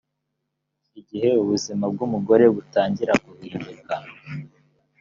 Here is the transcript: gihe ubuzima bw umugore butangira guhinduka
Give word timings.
gihe 1.07 1.29
ubuzima 1.41 1.83
bw 1.93 1.99
umugore 2.07 2.45
butangira 2.55 3.13
guhinduka 3.25 3.95